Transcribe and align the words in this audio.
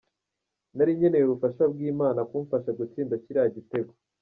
"Nari 0.75 0.91
nkeneye 0.97 1.23
ubufasha 1.25 1.63
bw'Imana 1.73 2.19
kumfasha 2.29 2.71
gutsinda 2.79 3.13
kiriya 3.23 3.51
gitego. 3.55 3.91